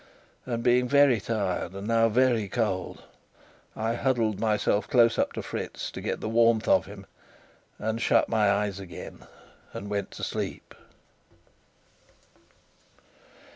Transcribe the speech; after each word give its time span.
And 0.47 0.63
being 0.63 0.87
very 0.89 1.19
tired, 1.21 1.73
and 1.73 1.87
now 1.87 2.09
very 2.09 2.47
cold, 2.49 3.03
I 3.75 3.93
huddled 3.93 4.39
myself 4.39 4.87
close 4.87 5.19
up 5.19 5.31
to 5.33 5.43
Fritz, 5.43 5.91
to 5.91 6.01
get 6.01 6.21
the 6.21 6.27
warmth 6.27 6.67
of 6.67 6.87
him, 6.87 7.05
and 7.77 8.01
shut 8.01 8.27
my 8.27 8.49
eyes 8.51 8.79
again 8.79 9.27
and 9.73 9.91
went 9.91 10.09
to 10.13 10.23
sleep. 10.23 10.73